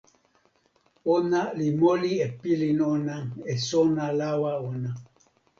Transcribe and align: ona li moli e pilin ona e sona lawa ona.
ona 1.15 1.41
li 1.57 1.67
moli 1.79 2.11
e 2.25 2.27
pilin 2.41 2.79
ona 2.93 3.15
e 3.51 3.53
sona 3.67 4.05
lawa 4.19 4.51
ona. 4.69 4.91